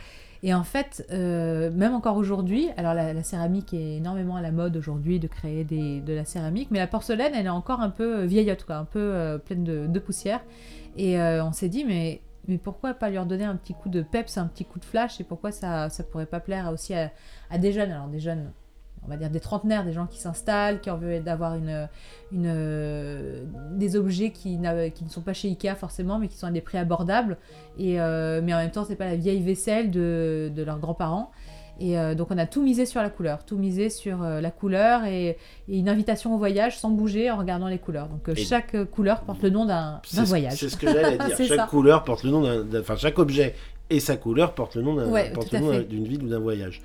et, 0.43 0.55
en 0.55 0.65
fait 0.65 1.07
euh, 1.11 1.71
même 1.73 1.95
encore 1.95 2.17
aujourd'hui 2.17 2.69
alors 2.77 2.95
la, 2.95 3.23
céramique 3.23 3.75
est 3.75 3.97
énormément 3.97 4.37
à 4.37 4.43
la 4.43 4.53
mode 4.53 4.77
aujourd'hui 4.77 5.19
de 5.19 5.27
créer 5.27 5.65
des, 5.65 6.01
de 6.01 6.13
la 6.13 6.25
céramique 6.25 6.69
mais 6.71 6.79
la 6.79 6.87
porcelaine 6.87 7.33
elle 7.35 7.47
est 7.47 7.51
encore 7.51 7.81
un 7.81 7.91
peu 7.91 8.25
vieillotte 8.25 8.65
quoi 8.65 8.77
un 8.77 8.85
peu 8.85 9.41
pleine 9.45 9.65
de, 9.65 9.99
poussière. 9.99 10.41
Et 10.97 11.19
on 11.19 11.53
s'est 11.53 11.69
dit 11.69 11.85
mais 11.85 12.21
mais 12.47 12.59
pourquoi 12.59 12.93
pas 12.93 13.09
lui 13.09 13.19
redonner 13.19 13.45
un 13.45 13.57
petit 13.57 13.73
coup 13.73 13.89
de 13.89 14.03
peps, 14.03 14.37
un 14.37 14.47
petit 14.47 14.67
coup 14.67 14.79
de 14.79 14.85
flash 14.85 15.19
et 15.19 15.25
pourquoi 15.25 15.51
ça 15.51 15.89
ça 15.89 16.05
pourrait 16.05 16.27
pas 16.27 16.41
plaire 16.41 16.71
aussi 16.73 16.95
à, 16.95 17.11
à 17.51 17.59
des 17.59 17.73
jeunes? 17.73 17.91
Alors 17.91 18.09
des 18.09 18.21
jeunes 18.21 18.53
on 19.07 19.11
va 19.11 19.17
dire 19.17 19.31
des 19.31 19.41
trentenaires, 19.41 19.85
des 19.85 19.93
gens 19.93 20.07
qui 20.07 20.19
s'installent, 20.19 20.81
qui 20.81 20.91
ont 20.91 20.95
envie 20.95 21.21
d'avoir 21.21 21.55
une, 21.55 21.89
une, 22.33 22.47
euh, 22.47 23.45
des 23.73 23.97
objets 23.97 24.31
qui, 24.31 24.59
qui, 24.95 25.05
ne 25.05 25.09
sont 25.09 25.21
pas 25.21 25.35
chez 25.35 25.49
Ikea 25.49 25.75
forcément, 25.77 26.19
mais 26.19 26.29
qui 26.29 26.37
sont 26.37 26.47
à 26.47 26.51
des 26.51 26.61
prix 26.61 26.79
abordables. 26.79 27.37
Et, 27.79 28.01
euh, 28.01 28.41
mais 28.43 28.55
en 28.55 28.59
même 28.59 28.71
temps, 28.71 28.85
c'est 28.85 28.97
pas 28.97 29.07
la 29.07 29.17
vieille 29.17 29.43
vaisselle 29.43 29.91
de, 29.91 30.51
de 30.55 30.63
leurs 30.63 30.79
grands-parents. 30.79 31.31
Et 31.81 31.99
euh, 31.99 32.15
donc 32.15 32.29
on 32.31 32.39
a 32.39 32.47
tout 32.47 32.63
misé 32.63 32.87
sur 32.87 33.03
la 33.03 33.11
couleur, 33.11 33.45
tout 33.45 33.57
misé 33.57 33.91
sur 33.91 34.19
la 34.21 34.51
couleur 34.53 35.05
et, 35.07 35.37
une 35.67 35.89
invitation 35.89 36.33
au 36.33 36.39
voyage 36.39 36.79
sans 36.79 36.91
bouger 36.91 37.33
en 37.33 37.37
regardant 37.37 37.67
les 37.67 37.79
couleurs. 37.79 38.09
Donc 38.09 38.33
chaque 38.37 38.77
couleur 38.93 39.23
porte 39.23 39.43
le 39.43 39.51
nom 39.51 39.67
d'un 39.67 40.01
voyage. 40.25 40.59
C'est 40.59 40.69
ce 40.69 40.77
que 40.77 40.87
j'allais 40.87 41.19
dire. 41.37 41.37
chaque 41.49 41.69
couleur 41.69 42.05
porte 42.05 42.23
le 42.23 42.31
nom 42.31 42.43
d'un, 42.43 42.81
enfin 42.81 42.95
chaque 42.97 43.19
objet 43.19 43.57
et 43.91 43.99
sa 43.99 44.17
couleur 44.17 44.55
porte 44.55 44.77
le 44.77 44.83
nom 44.83 44.95
Ouais, 45.11 45.33
d'une 45.89 46.05
ville 46.05 46.23
ou 46.23 46.29
d'un 46.29 46.39
voyage. 46.39 46.81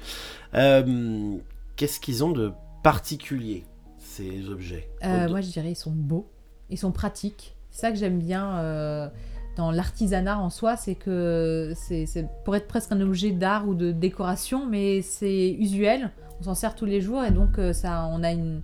Qu'est-ce 1.80 2.02
qu'ils 2.02 2.26
ont 2.26 2.32
de 2.34 2.52
particulier, 2.84 3.64
ces 3.98 4.50
objets 4.50 4.90
Euh, 5.06 5.30
moi, 5.30 5.40
je 5.40 5.50
dirais 5.50 5.72
ils 5.72 5.76
sont 5.76 5.94
beaux, 5.94 6.30
ils 6.70 6.78
sont 6.78 6.92
pratiques. 6.92 7.56
C'est 7.72 7.80
ça 7.80 7.92
que 7.92 7.98
j'aime 7.98 8.20
bien 8.20 8.58
euh, 8.58 9.08
dans 9.56 9.72
l'artisanat 9.72 10.38
en 10.40 10.50
soi, 10.50 10.76
c'est 10.76 10.96
que 10.96 11.72
c'est 11.78 12.28
pour 12.44 12.58
être 12.58 12.68
presque 12.68 12.92
un 12.92 13.00
objet 13.00 13.32
d'art 13.32 13.66
ou 13.66 13.76
de 13.76 13.94
décoration, 13.94 14.66
mais 14.66 15.02
c'est 15.02 15.52
usuel. 15.52 16.12
On 16.42 16.44
s'en 16.44 16.54
sert 16.54 16.76
tous 16.76 16.84
les 16.86 17.00
jours 17.00 17.24
et 17.24 17.32
donc 17.32 17.58
euh, 17.58 17.72
ça, 17.72 18.10
on 18.12 18.24
a 18.24 18.32
une, 18.34 18.62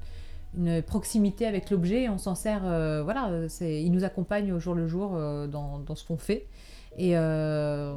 une 0.57 0.81
proximité 0.81 1.45
avec 1.45 1.69
l'objet. 1.69 2.03
et 2.03 2.09
On 2.09 2.17
s'en 2.17 2.35
sert, 2.35 2.63
euh, 2.65 3.01
voilà, 3.01 3.29
il 3.61 3.91
nous 3.93 4.03
accompagne 4.03 4.51
au 4.51 4.59
jour 4.59 4.73
le 4.75 4.87
jour 4.89 5.13
euh, 5.15 5.47
dans, 5.47 5.79
dans 5.79 5.95
ce 5.95 6.03
qu'on 6.05 6.17
fait. 6.17 6.47
Et, 6.97 7.11
euh, 7.17 7.95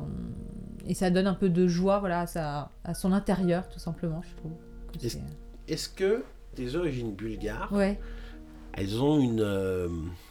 et 0.86 0.94
ça 0.94 1.10
donne 1.10 1.26
un 1.26 1.34
peu 1.34 1.48
de 1.48 1.66
joie 1.66 1.98
voilà, 1.98 2.20
à, 2.20 2.26
sa- 2.28 2.70
à 2.84 2.94
son 2.94 3.12
intérieur, 3.12 3.68
tout 3.68 3.80
simplement, 3.80 4.20
je 4.22 4.36
trouve. 4.36 4.52
Que 4.98 5.06
Est-ce- 5.72 5.88
que 5.88 6.22
tes 6.54 6.74
origines 6.74 7.12
bulgares, 7.14 7.72
Ouais. 7.72 7.98
elles 8.74 9.00
ont 9.02 9.20
une... 9.20 9.40
euh, 9.40 9.88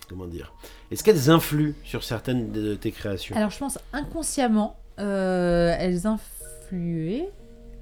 comment 0.09 0.25
dire 0.27 0.53
Est-ce 0.91 1.03
qu'elles 1.03 1.29
influent 1.29 1.73
sur 1.83 2.03
certaines 2.03 2.51
de 2.51 2.75
tes 2.75 2.91
créations? 2.91 3.35
Alors 3.35 3.49
je 3.49 3.57
pense 3.59 3.79
inconsciemment, 3.93 4.77
euh, 4.99 5.75
elles 5.79 6.05
influaient, 6.07 7.29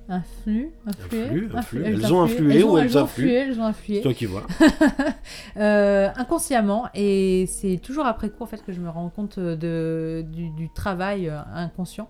influent, 0.08 0.70
Influent, 0.88 1.26
influ- 1.50 1.56
influent. 1.58 1.86
Elles 1.86 2.14
ont 2.14 2.22
influé 2.22 2.64
ou 2.64 2.78
elles 2.78 2.98
ont 2.98 3.02
influent? 3.02 3.04
influé, 3.04 3.34
Elles 3.34 3.60
ont 3.60 3.66
influé. 3.66 4.02
Toi 4.02 4.14
qui 4.14 4.26
vois. 4.28 4.46
Euh, 5.58 6.10
inconsciemment 6.18 6.90
et 6.94 7.46
c'est 7.48 7.78
toujours 7.82 8.06
après 8.06 8.30
coup 8.30 8.44
en 8.44 8.46
fait 8.46 8.64
que 8.64 8.74
je 8.74 8.80
me 8.82 8.90
rends 8.90 9.10
compte 9.10 9.40
de, 9.40 10.26
du, 10.28 10.50
du 10.50 10.70
travail 10.74 11.32
inconscient. 11.54 12.10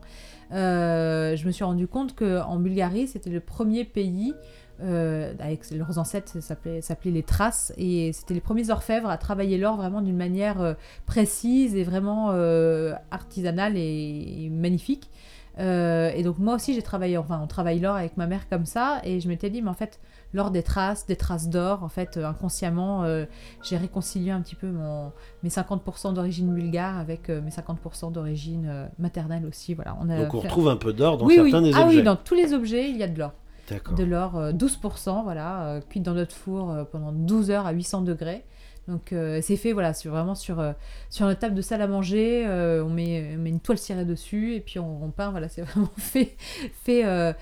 Euh, 0.51 1.36
je 1.36 1.46
me 1.46 1.51
suis 1.51 1.63
rendu 1.63 1.88
compte 1.88 2.15
que 2.15 2.41
en 2.41 2.58
Bulgarie 2.58 3.08
c'était 3.08 3.29
le 3.29 3.39
premier 3.39 3.84
pays 3.86 4.34
euh, 4.82 5.34
avec 5.39 5.70
leurs 5.72 5.98
ancêtres 5.98 6.32
ça 6.34 6.41
s'appelait 6.41 6.82
s'appelait 6.82 7.12
les 7.12 7.24
Thraces 7.24 7.72
et 7.77 8.12
c'était 8.13 8.34
les 8.34 8.41
premiers 8.41 8.70
orfèvres 8.70 9.10
à 9.10 9.17
travailler 9.17 9.58
l'or 9.58 9.77
vraiment 9.77 10.01
d'une 10.01 10.17
manière 10.17 10.60
euh, 10.62 10.74
précise 11.05 11.75
et 11.75 11.84
vraiment 11.84 12.32
euh, 12.32 12.94
artisanale 13.12 13.77
et, 13.77 14.46
et 14.46 14.50
magnifique. 14.50 15.10
Euh, 15.58 16.12
et 16.13 16.22
donc 16.24 16.38
moi 16.38 16.55
aussi 16.55 16.74
j'ai 16.74 16.82
travaillé, 16.82 17.17
enfin 17.17 17.39
on 17.41 17.48
travaille 17.48 17.79
l'or 17.79 17.96
avec 17.96 18.17
ma 18.17 18.27
mère 18.27 18.50
comme 18.50 18.65
ça 18.65 19.00
et 19.05 19.22
je 19.22 19.29
m'étais 19.29 19.50
dit 19.50 19.62
mais 19.62 19.70
en 19.70 19.74
fait 19.74 20.01
l'or 20.34 20.51
des 20.51 20.63
traces, 20.63 21.05
des 21.05 21.15
traces 21.15 21.48
d'or, 21.48 21.82
en 21.82 21.88
fait 21.88 22.17
inconsciemment 22.17 23.03
euh, 23.05 23.24
j'ai 23.63 23.77
réconcilié 23.77 24.32
un 24.32 24.41
petit 24.41 24.55
peu 24.55 24.67
mon, 24.67 25.13
mes 25.44 25.50
50% 25.50 26.13
d'origine 26.13 26.53
bulgare 26.53 26.98
avec 27.00 27.29
euh, 27.29 27.39
mes 27.41 27.51
50% 27.51 28.12
d'origine 28.12 28.89
maternelle 29.00 29.46
aussi. 29.46 29.74
Voilà, 29.75 29.96
on 30.01 30.10
a 30.10 30.24
Donc 30.25 30.34
on 30.34 30.41
fait- 30.41 30.48
retrouve 30.50 30.67
un 30.67 30.75
peu 30.75 30.91
d'or 30.91 31.17
dans 31.17 31.25
oui, 31.25 31.39
oui. 31.39 31.51
certains 31.51 31.65
des 31.65 31.72
ah 31.74 31.84
objets. 31.86 31.98
oui, 32.00 32.03
dans 32.03 32.17
tous 32.17 32.36
les 32.36 32.53
objets 32.53 32.89
il 32.89 32.98
y 32.98 33.03
a 33.03 33.08
de 33.08 33.17
l'or. 33.17 33.32
De 33.96 34.04
l'or, 34.04 34.38
euh, 34.38 34.52
12%, 34.52 35.24
voilà, 35.24 35.68
euh, 35.68 35.82
cuit 35.82 36.00
dans 36.00 36.14
notre 36.14 36.36
four 36.36 36.72
euh, 36.72 36.84
pendant 36.84 37.12
12 37.12 37.52
heures 37.52 37.66
à 37.66 37.72
800 37.72 38.02
degrés. 38.02 38.44
Donc 38.88 39.14
euh, 39.14 39.40
c'est 39.42 39.58
fait 39.58 39.74
voilà, 39.74 39.96
sur, 39.96 40.12
vraiment 40.12 40.36
sur, 40.36 40.60
euh, 40.60 40.74
sur 41.10 41.26
notre 41.26 41.40
table 41.40 41.56
de 41.56 41.62
salle 41.64 41.82
à 41.82 41.88
manger, 41.88 42.46
euh, 42.46 42.84
on, 42.86 42.90
met, 42.92 43.34
on 43.36 43.42
met 43.42 43.50
une 43.50 43.60
toile 43.60 43.80
cirée 43.80 44.06
dessus 44.06 44.54
et 44.54 44.60
puis 44.60 44.78
on, 44.78 45.04
on 45.04 45.10
peint, 45.10 45.32
voilà, 45.32 45.50
c'est 45.50 45.62
vraiment 45.64 45.90
fait, 45.98 46.36
fait, 46.84 47.04
euh, 47.06 47.34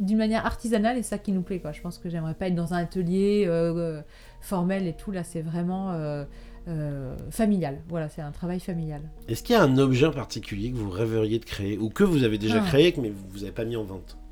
d'une 0.00 0.18
manière 0.18 0.44
artisanale 0.44 0.98
et 0.98 1.02
ça 1.04 1.18
qui 1.18 1.30
nous 1.30 1.42
plaît. 1.42 1.60
Quoi. 1.60 1.70
Je 1.72 1.80
pense 1.80 1.98
que 1.98 2.10
j'aimerais 2.10 2.34
pas 2.34 2.48
être 2.48 2.56
dans 2.56 2.74
un 2.74 2.78
atelier 2.78 3.44
euh, 3.46 3.72
euh, 3.76 4.02
formel 4.40 4.88
et 4.88 4.92
tout, 4.92 5.12
là 5.12 5.22
c'est 5.22 5.40
vraiment 5.40 5.92
euh, 5.92 6.24
euh, 6.66 7.14
familial. 7.30 7.78
Voilà, 7.88 8.08
c'est 8.08 8.20
un 8.22 8.32
travail 8.32 8.58
familial. 8.58 9.02
Est-ce 9.28 9.44
qu'il 9.44 9.54
y 9.54 9.58
a 9.58 9.62
un 9.62 9.78
objet 9.78 10.06
en 10.06 10.12
particulier 10.12 10.72
que 10.72 10.76
vous 10.76 10.90
rêveriez 10.90 11.38
de 11.38 11.44
créer 11.44 11.78
ou 11.78 11.90
que 11.90 12.02
vous 12.02 12.24
avez 12.24 12.38
déjà 12.38 12.60
Ah. 12.60 12.66
créé 12.66 12.92
mais 13.00 13.12
vous 13.30 13.38
n'avez 13.38 13.52
pas 13.52 13.64
mis 13.64 13.76
en 13.76 13.84
vente? 13.84 14.18
Euh, 14.18 14.25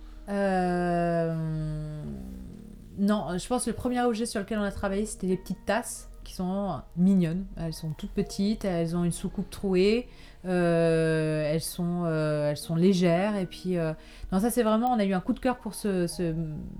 Non, 2.98 3.36
je 3.36 3.46
pense 3.48 3.64
que 3.64 3.70
le 3.70 3.76
premier 3.76 4.00
objet 4.02 4.24
sur 4.24 4.40
lequel 4.40 4.58
on 4.58 4.62
a 4.62 4.70
travaillé, 4.70 5.04
c'était 5.04 5.26
les 5.26 5.36
petites 5.36 5.64
tasses 5.66 6.08
qui 6.22 6.34
sont 6.34 6.80
mignonnes. 6.96 7.44
Elles 7.56 7.72
sont 7.72 7.90
toutes 7.90 8.12
petites, 8.12 8.64
elles 8.64 8.96
ont 8.96 9.04
une 9.04 9.12
soucoupe 9.12 9.50
trouée, 9.50 10.08
euh, 10.46 11.44
elles, 11.52 11.60
sont, 11.60 12.04
euh, 12.04 12.50
elles 12.50 12.56
sont 12.56 12.76
légères. 12.76 13.36
Et 13.36 13.46
puis, 13.46 13.76
euh, 13.76 13.92
non, 14.32 14.40
ça 14.40 14.50
c'est 14.50 14.62
vraiment, 14.62 14.92
on 14.92 14.98
a 14.98 15.04
eu 15.04 15.12
un 15.12 15.20
coup 15.20 15.32
de 15.32 15.40
cœur 15.40 15.58
pour 15.58 15.74
ce, 15.74 16.06
ce 16.06 16.34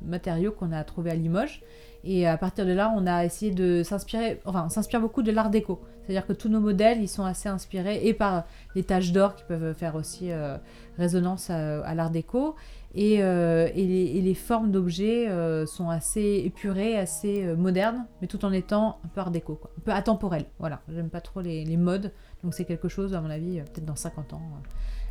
matériau 0.05 0.53
qu'on 0.53 0.73
a 0.73 0.83
trouvé 0.85 1.11
à 1.11 1.15
Limoges. 1.15 1.63
Et 2.05 2.27
à 2.27 2.37
partir 2.37 2.67
de 2.67 2.73
là, 2.73 2.93
on 2.97 3.07
a 3.07 3.25
essayé 3.25 3.51
de 3.53 3.83
s'inspirer, 3.83 4.41
enfin, 4.45 4.65
on 4.67 4.69
s'inspire 4.69 5.01
beaucoup 5.01 5.23
de 5.23 5.33
l'art 5.33 5.51
déco. 5.51 5.81
C'est-à-dire 6.03 6.27
que 6.27 6.35
tous 6.35 6.49
nos 6.51 6.61
modèles, 6.61 7.01
ils 7.01 7.09
sont 7.09 7.25
assez 7.25 7.49
inspirés 7.49 8.07
et 8.07 8.13
par 8.13 8.45
les 8.75 8.83
taches 8.83 9.11
d'or 9.13 9.35
qui 9.37 9.45
peuvent 9.45 9.73
faire 9.75 9.95
aussi 9.95 10.31
euh, 10.31 10.59
résonance 10.99 11.49
à, 11.49 11.81
à 11.81 11.95
l'art 11.95 12.11
déco. 12.11 12.57
Et, 12.97 13.23
euh, 13.25 13.69
et, 13.75 13.85
les, 13.87 14.05
et 14.19 14.21
les 14.21 14.35
formes 14.35 14.71
d'objets 14.71 15.29
euh, 15.29 15.67
sont 15.67 15.89
assez 15.91 16.43
épurées, 16.45 16.97
assez 16.97 17.43
euh, 17.45 17.57
modernes, 17.57 18.05
mais 18.21 18.29
tout 18.29 18.45
en 18.45 18.53
étant 18.53 18.99
un 19.05 19.09
peu 19.09 19.21
art 19.21 19.33
déco, 19.33 19.55
quoi. 19.57 19.71
un 19.79 19.81
peu 19.81 19.91
atemporel. 19.93 20.45
Voilà, 20.61 20.81
j'aime 20.95 21.09
pas 21.09 21.21
trop 21.21 21.41
les, 21.41 21.65
les 21.65 21.77
modes, 21.77 22.13
donc 22.45 22.55
c'est 22.55 22.65
quelque 22.65 22.87
chose, 22.89 23.13
à 23.15 23.21
mon 23.21 23.31
avis, 23.31 23.59
euh, 23.59 23.63
peut-être 23.65 23.85
dans 23.87 23.97
50 23.97 24.35
ans, 24.35 24.43
euh, 24.53 24.69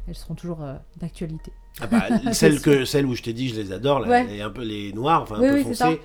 elles 0.08 0.16
seront 0.16 0.34
toujours 0.36 0.64
euh, 0.64 0.76
d'actualité. 1.02 1.52
Ah 1.82 1.88
bah, 1.88 2.04
C'est 2.28 2.34
celle, 2.34 2.54
sûr. 2.54 2.62
que, 2.62 2.86
celle 2.86 3.06
où 3.06 3.16
je 3.16 3.24
t'ai 3.24 3.34
dit, 3.34 3.50
je 3.50 3.60
les 3.60 3.74
adore, 3.74 4.00
là, 4.00 4.08
Ouais. 4.08 4.42
un 4.42 4.50
peu 4.50 4.64
les 4.64 4.94
noirs, 4.94 5.24
enfin 5.24 5.36
un 5.36 5.42
Oui, 5.42 5.48
peu 5.50 5.56
oui, 5.56 5.64
foncées. 5.64 6.00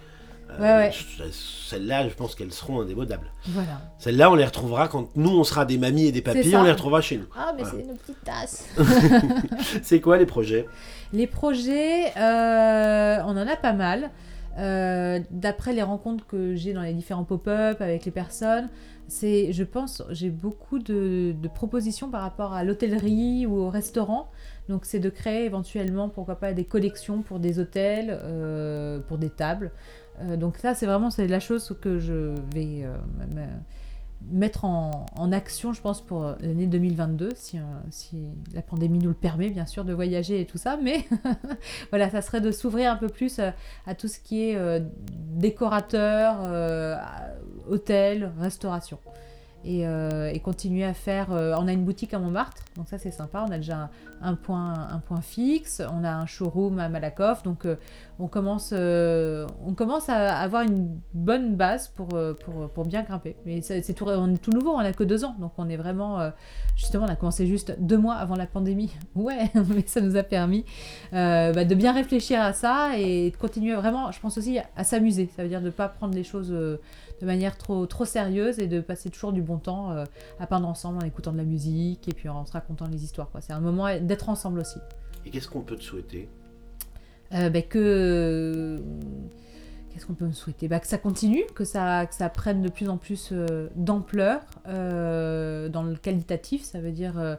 Euh, 0.51 0.59
Ouais, 0.61 0.87
ouais. 0.87 0.93
je- 0.93 1.31
Celles-là, 1.31 2.09
je 2.09 2.15
pense 2.15 2.35
qu'elles 2.35 2.53
seront 2.53 2.81
indémodables. 2.81 3.31
Voilà. 3.49 3.81
Celles-là, 3.99 4.31
on 4.31 4.35
les 4.35 4.45
retrouvera 4.45 4.89
quand 4.89 5.09
nous, 5.17 5.31
on 5.39 5.45
sera 5.45 5.65
des 5.67 5.77
mamies 5.79 6.07
et 6.07 6.13
des 6.13 6.23
papilles, 6.23 6.57
on 6.57 6.63
les 6.65 6.73
retrouvera 6.73 7.01
chez 7.03 7.19
nous. 7.19 7.27
Ah, 7.37 7.53
mais 7.57 7.63
Voilà. 7.65 7.79
c'est 7.79 7.87
nos 7.87 7.95
petites 7.95 8.25
tasses 8.25 8.67
C'est 9.83 10.01
quoi 10.01 10.17
les 10.17 10.27
projets? 10.27 10.67
Les 11.13 11.27
projets, 11.27 12.07
euh, 12.17 13.19
on 13.25 13.31
en 13.37 13.47
a 13.47 13.57
pas 13.57 13.73
mal. 13.75 14.11
Euh, 14.59 15.21
D'après 15.31 15.73
les 15.73 15.83
rencontres 15.83 16.27
que 16.27 16.55
j'ai 16.55 16.73
dans 16.73 16.83
les 16.83 16.93
différents 16.95 17.25
pop-up 17.25 17.81
avec 17.81 18.05
les 18.05 18.11
personnes, 18.11 18.69
c'est, 19.07 19.53
je 19.53 19.65
pense, 19.65 20.03
j'ai 20.11 20.31
beaucoup 20.31 20.79
de, 20.79 21.33
de 21.33 21.49
propositions 21.49 22.11
par 22.11 22.23
rapport 22.23 22.53
à 22.55 22.65
l'hôtellerie 22.65 23.47
ou 23.47 23.57
au 23.59 23.71
restaurant. 23.71 24.29
Donc, 24.69 24.85
c'est 24.85 24.99
de 24.99 25.09
créer 25.09 25.45
éventuellement, 25.47 26.09
pourquoi 26.11 26.37
pas, 26.37 26.53
des 26.53 26.65
collections 26.65 27.23
pour 27.23 27.39
des 27.39 27.59
hôtels, 27.59 28.19
euh, 28.23 28.99
pour 29.01 29.17
des 29.17 29.31
tables. 29.31 29.71
Euh, 30.23 30.37
donc, 30.37 30.57
ça, 30.59 30.75
c'est 30.75 30.87
vraiment 30.87 31.11
c'est 31.11 31.27
la 31.27 31.41
chose 31.41 31.77
que 31.81 31.99
je 31.99 32.35
vais 32.55 32.83
euh, 32.85 32.97
me- 33.35 33.47
mettre 34.31 34.65
en, 34.65 35.07
action, 35.33 35.73
je 35.73 35.81
pense, 35.81 36.01
pour 36.05 36.35
l'année 36.41 36.67
2022, 36.67 37.31
si, 37.37 37.59
euh, 37.59 37.63
la 38.53 38.63
pandémie 38.63 38.99
nous 38.99 39.11
le 39.11 39.15
permet, 39.15 39.49
bien 39.51 39.67
sûr, 39.67 39.85
de 39.85 39.93
voyager 39.93 40.41
et 40.41 40.45
tout 40.47 40.59
ça. 40.59 40.77
Mais 40.83 41.05
voilà, 41.91 42.11
ça 42.11 42.21
serait 42.21 42.41
de 42.41 42.51
s'ouvrir 42.51 42.91
un 42.91 42.97
peu 42.97 43.09
plus 43.09 43.39
à, 43.39 43.95
tout 43.95 44.09
ce 44.09 44.19
qui 44.19 44.51
est 44.51 44.57
euh, 44.57 44.81
décorateur, 45.11 46.43
euh, 46.47 46.97
hôtel, 47.69 48.33
restauration. 48.41 48.99
Et, 49.65 49.87
euh, 49.87 50.31
et 50.33 50.39
continuer 50.39 50.85
à 50.85 50.95
faire. 50.95 51.33
euh, 51.33 51.55
on 51.59 51.67
a 51.67 51.73
une 51.73 51.85
boutique 51.85 52.15
à 52.15 52.21
Montmartre, 52.21 52.63
donc 52.77 52.89
ça 52.89 52.97
c'est 52.97 53.11
sympa. 53.11 53.45
On 53.47 53.51
a 53.51 53.57
déjà 53.57 53.91
un, 54.23 54.35
point, 54.35 54.73
un 54.73 54.99
point 55.01 55.21
fixe. 55.21 55.83
On 55.93 56.05
a 56.05 56.13
un 56.13 56.27
showroom 56.27 56.79
à 56.79 56.89
Malakoff, 56.89 57.43
donc 57.43 57.67
euh, 57.67 57.75
on 58.21 58.29
commence, 58.29 58.73
on 58.73 59.75
commence 59.75 60.09
à 60.09 60.39
avoir 60.39 60.63
une 60.63 60.99
bonne 61.13 61.57
base 61.57 61.89
pour, 61.89 62.09
pour, 62.09 62.71
pour 62.71 62.85
bien 62.85 63.03
grimper. 63.03 63.37
Mais 63.47 63.61
c'est 63.61 63.95
tout, 63.95 64.05
on 64.07 64.33
est 64.33 64.39
tout 64.39 64.53
nouveau, 64.53 64.71
on 64.71 64.79
a 64.79 64.93
que 64.93 65.05
deux 65.05 65.25
ans, 65.25 65.35
donc 65.41 65.53
on 65.59 65.69
est 65.69 65.77
vraiment, 65.77 66.31
justement, 66.77 67.07
on 67.07 67.09
a 67.09 67.17
commencé 67.17 67.47
juste 67.47 67.77
deux 67.81 67.99
mois 67.99 68.15
avant 68.15 68.37
la 68.37 68.47
pandémie. 68.47 68.93
Ouais, 69.15 69.51
mais 69.55 69.83
ça 69.87 70.01
nous 70.01 70.17
a 70.17 70.23
permis 70.23 70.65
bah, 71.13 71.65
de 71.65 71.75
bien 71.75 71.93
réfléchir 71.93 72.41
à 72.41 72.53
ça 72.53 72.97
et 72.97 73.31
de 73.31 73.37
continuer 73.37 73.75
vraiment, 73.75 74.13
je 74.13 74.21
pense 74.21 74.39
aussi, 74.39 74.59
à 74.77 74.85
s'amuser. 74.85 75.29
Ça 75.35 75.43
veut 75.43 75.49
dire 75.49 75.61
de 75.61 75.67
ne 75.67 75.71
pas 75.71 75.89
prendre 75.89 76.15
les 76.15 76.25
choses 76.25 76.55
de 77.21 77.27
manière 77.27 77.57
trop, 77.57 77.87
trop 77.87 78.05
sérieuse 78.05 78.59
et 78.59 78.67
de 78.67 78.81
passer 78.81 79.11
toujours 79.11 79.33
du 79.33 79.43
bon 79.43 79.59
temps 79.59 79.93
euh, 79.93 80.05
à 80.39 80.47
peindre 80.47 80.69
ensemble 80.69 80.99
en 80.99 81.07
écoutant 81.07 81.33
de 81.33 81.39
la 81.39 81.45
musique 81.45 82.09
et 82.09 82.13
puis 82.13 82.29
en 82.29 82.47
se 82.47 82.53
racontant 82.53 82.87
les 82.87 83.05
histoires. 83.05 83.31
C'est 83.41 83.53
un 83.53 83.61
moment 83.61 83.87
d'être 84.01 84.29
ensemble 84.29 84.61
aussi. 84.61 84.79
Et 85.27 85.31
qu'est-ce 85.31 85.49
qu'on 85.49 85.63
peut 85.63 85.77
te 85.77 85.83
souhaiter? 85.83 86.29
Euh, 87.35 87.51
ben, 87.51 87.63
que 87.63 88.83
qu'est-ce 89.91 90.07
qu'on 90.07 90.15
peut 90.15 90.27
me 90.27 90.33
souhaiter? 90.33 90.69
Bah, 90.69 90.81
que 90.81 90.87
ça 90.87 90.99
continue 90.99 91.45
que 91.55 91.65
ça 91.65 92.07
que 92.07 92.15
ça 92.15 92.29
prenne 92.31 92.63
de 92.63 92.71
plus 92.71 92.89
en 92.89 92.97
plus 92.97 93.31
euh, 93.33 93.69
d'ampleur 93.75 94.41
dans 94.65 95.83
le 95.83 95.97
qualitatif 95.97 96.63
ça 96.63 96.81
veut 96.81 96.93
dire 96.93 97.37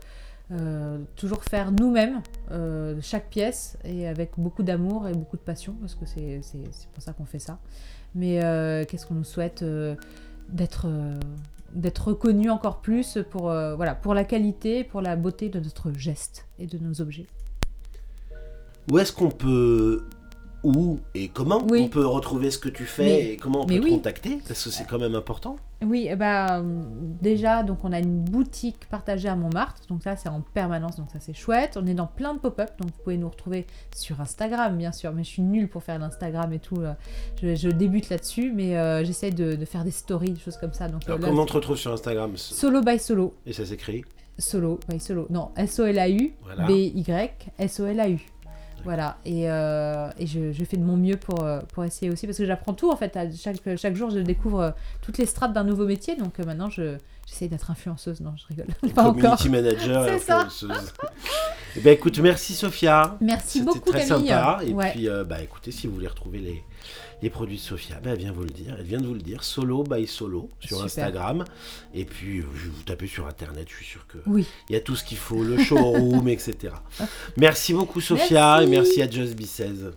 euh, 0.52 0.98
toujours 1.16 1.44
faire 1.44 1.72
nous-mêmes 1.72 2.22
euh, 2.50 2.98
chaque 3.02 3.30
pièce 3.30 3.78
et 3.84 4.08
avec 4.08 4.32
beaucoup 4.38 4.64
d'amour 4.64 5.08
et 5.08 5.14
beaucoup 5.14 5.38
de 5.38 5.44
passion 5.44 5.76
parce 5.80 5.94
que 5.94 6.08
c'est 6.08 6.42
pour 6.94 7.04
ça 7.04 7.14
qu'on 7.14 7.26
fait 7.26 7.40
ça. 7.40 7.60
Mais 8.16 8.44
euh, 8.44 8.84
qu'est-ce 8.86 9.06
qu'on 9.06 9.14
nous 9.14 9.24
souhaite 9.24 9.64
d'être 10.50 10.88
d'être 11.74 12.08
reconnu 12.08 12.50
encore 12.50 12.82
plus 12.82 13.20
pour 13.30 13.44
voilà 13.44 13.94
pour 13.94 14.16
la 14.16 14.24
qualité 14.24 14.84
pour 14.84 15.02
la 15.02 15.16
beauté 15.16 15.50
de 15.50 15.60
notre 15.60 15.92
geste 15.92 16.48
et 16.58 16.66
de 16.66 16.80
nos 16.80 17.00
objets? 17.00 17.28
Où 18.92 18.98
est-ce 18.98 19.14
qu'on 19.14 19.30
peut 19.30 20.08
où 20.64 21.00
et 21.16 21.30
comment 21.30 21.62
Oui. 21.70 21.84
on 21.86 21.88
peut 21.88 22.06
retrouver 22.06 22.52
ce 22.52 22.58
que 22.58 22.70
tu 22.70 22.84
fais 22.86 23.04
Mais- 23.04 23.26
et 23.34 23.38
comment 23.38 23.62
on 23.62 23.66
peut 23.66 23.76
te 23.78 23.84
oui. 23.84 23.92
contacter 23.92 24.40
Parce 24.48 24.64
que 24.64 24.70
c'est 24.70 24.86
quand 24.86 25.00
même 25.00 25.16
important. 25.16 25.58
Oui, 25.86 26.10
euh, 26.12 26.64
déjà, 27.22 27.64
donc 27.64 27.78
on 27.86 27.94
a 27.94 28.00
une 28.00 28.20
boutique 28.20 28.86
partagée 28.90 29.30
à 29.30 29.36
Montmartre, 29.38 29.82
donc 29.88 30.04
ça 30.04 30.18
c'est 30.18 30.28
en 30.28 30.42
permanence, 30.42 30.98
donc 30.98 31.10
ça 31.10 31.20
c'est 31.22 31.34
chouette. 31.34 31.78
On 31.82 31.86
est 31.88 31.94
dans 31.94 32.08
plein 32.08 32.34
de 32.34 32.40
pop-up, 32.40 32.72
donc 32.80 32.90
vous 32.92 33.04
pouvez 33.04 33.18
nous 33.18 33.30
retrouver 33.30 33.66
sur 33.96 34.20
Instagram, 34.20 34.76
bien 34.78 34.92
sûr, 34.92 35.14
mais 35.14 35.24
je 35.24 35.30
suis 35.30 35.42
nulle 35.42 35.70
pour 35.70 35.84
faire 35.84 35.98
l'Instagram 35.98 36.52
et 36.52 36.60
tout. 36.60 36.82
euh, 36.82 36.94
Je, 37.42 37.56
je 37.56 37.70
débute 37.70 38.10
là-dessus, 38.10 38.52
mais 38.54 38.78
euh, 38.78 39.06
j'essaie 39.06 39.32
de, 39.32 39.56
de 39.56 39.66
faire 39.66 39.86
des 39.86 39.92
stories, 39.92 40.32
des 40.32 40.40
choses 40.42 40.58
comme 40.58 40.74
ça. 40.74 40.90
Donc, 40.90 41.04
Alors 41.08 41.20
là, 41.20 41.28
comment 41.30 41.44
on 41.44 41.46
te 41.46 41.54
retrouve 41.54 41.78
sur 41.78 41.94
Instagram? 41.94 42.36
Solo 42.36 42.82
by 42.82 43.00
Solo, 43.00 43.34
Et 43.46 43.54
ça 43.54 43.66
s'écrit? 43.66 44.04
Solo 44.38 44.80
by 44.90 45.00
Solo, 45.00 45.28
non, 45.30 45.52
S-O-L-A-U, 45.56 46.34
Voilà. 46.44 46.66
B-Y, 46.66 47.32
S-O-L-A-U. 47.58 48.20
Voilà, 48.84 49.18
et, 49.26 49.50
euh, 49.50 50.10
et 50.18 50.26
je, 50.26 50.52
fais 50.64 50.78
de 50.78 50.84
mon 50.84 50.96
mieux 50.96 51.18
pour, 51.18 51.44
euh, 51.44 51.60
pour 51.74 51.84
essayer 51.84 52.12
aussi, 52.12 52.26
parce 52.26 52.38
que 52.38 52.46
j'apprends 52.46 52.74
tout 52.74 52.90
en 52.90 52.96
fait. 52.96 53.18
Chaque, 53.36 53.78
chaque 53.78 53.96
jour, 53.96 54.10
je 54.10 54.20
découvre 54.20 54.60
euh, 54.60 54.72
toutes 55.02 55.18
les 55.18 55.26
strates 55.26 55.54
d'un 55.54 55.64
nouveau 55.64 55.86
métier, 55.86 56.16
donc 56.16 56.40
maintenant, 56.40 56.70
je, 56.70 56.98
j'essaie 57.30 57.48
d'être 57.48 57.70
influenceuse. 57.72 58.20
Non, 58.22 58.34
je 58.38 58.46
rigole. 58.48 58.68
Pas 58.94 59.04
encore. 59.04 59.38
Community 59.38 59.50
manager 59.50 60.08
et 60.08 60.12
influenceuse. 60.12 60.94
Eh 61.76 61.82
ben 61.82 61.94
écoute, 61.94 62.18
merci 62.20 62.54
Sophia. 62.56 63.18
Merci 63.22 63.60
C'était 63.60 63.66
beaucoup, 63.66 63.92
très 63.92 64.08
Camille. 64.08 64.28
sympa. 64.30 64.60
Et 64.66 64.74
Ouais. 64.74 64.92
puis, 64.92 65.08
euh, 65.08 65.24
bah 65.24 65.42
écoutez, 65.42 65.72
si 65.72 65.86
vous 65.88 65.94
voulez 65.94 66.08
retrouver 66.08 66.40
les, 66.40 66.64
les 67.22 67.30
produits 67.30 67.58
de 67.58 67.62
Sophia, 67.62 68.00
ben, 68.04 68.14
elle 68.14 68.18
vient 68.20 68.32
vous 68.32 68.42
le 68.44 68.50
dire. 68.50 68.76
Elle 68.80 68.86
vient 68.86 69.00
de 69.00 69.06
vous 69.06 69.14
le 69.14 69.22
dire. 69.22 69.44
Solo 69.44 69.84
by 69.84 70.08
Solo 70.08 70.50
sur 70.60 70.70
Super. 70.78 70.86
Instagram. 70.86 71.46
Et 71.94 72.06
puis, 72.06 72.40
euh, 72.40 72.44
vous 72.52 72.84
tapez 72.84 73.06
sur 73.08 73.28
Internet, 73.28 73.68
je 73.70 73.76
suis 73.76 73.86
sûr 73.86 74.08
que 74.08 74.18
Oui, 74.26 74.48
il 74.70 74.74
y 74.74 74.76
a 74.76 74.82
tout 74.82 74.96
ce 74.96 75.04
qu'il 75.04 75.18
faut, 75.18 75.44
le 75.44 75.58
showroom, 75.64 76.28
etc. 76.30 76.74
Merci 77.38 77.74
beaucoup, 77.74 78.02
Sophia, 78.02 78.58
Merci. 78.60 78.64
et 78.64 78.68
merci 78.68 79.02
à 79.04 79.10
Just 79.10 79.36
Be 79.40 79.46
16. 79.46 79.92